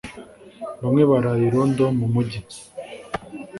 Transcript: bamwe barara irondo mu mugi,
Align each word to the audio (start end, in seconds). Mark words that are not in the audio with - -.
bamwe 0.81 1.03
barara 1.09 1.43
irondo 1.47 1.85
mu 1.99 2.07
mugi, 2.13 2.39